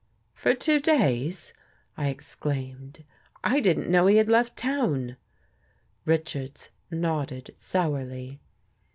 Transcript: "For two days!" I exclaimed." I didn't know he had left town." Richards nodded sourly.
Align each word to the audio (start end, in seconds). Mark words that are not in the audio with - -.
"For 0.33 0.55
two 0.55 0.79
days!" 0.79 1.53
I 1.95 2.07
exclaimed." 2.07 3.03
I 3.53 3.59
didn't 3.59 3.87
know 3.87 4.07
he 4.07 4.15
had 4.15 4.29
left 4.29 4.57
town." 4.57 5.15
Richards 6.05 6.71
nodded 6.89 7.53
sourly. 7.55 8.39